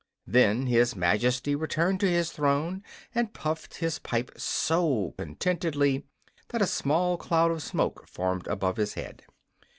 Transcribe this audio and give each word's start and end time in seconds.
Then 0.25 0.65
his 0.65 0.95
Majesty 0.95 1.53
returned 1.55 1.99
to 1.99 2.09
his 2.09 2.31
throne 2.31 2.81
and 3.13 3.35
puffed 3.35 3.75
his 3.75 3.99
pipe 3.99 4.31
so 4.35 5.13
contentedly 5.15 6.07
that 6.47 6.59
a 6.63 6.65
small 6.65 7.17
cloud 7.17 7.51
of 7.51 7.61
smoke 7.61 8.07
formed 8.07 8.47
above 8.47 8.77
his 8.77 8.95
head. 8.95 9.21